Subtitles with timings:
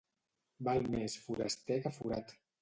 [0.67, 2.35] Val més foraster que forat.